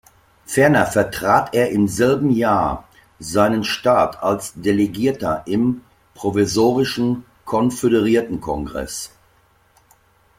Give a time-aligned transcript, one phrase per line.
[0.47, 2.87] Ferner vertrat er im selben Jahr
[3.19, 5.81] seinen Staat als Delegierter im
[6.15, 9.11] Provisorischen Konföderiertenkongress.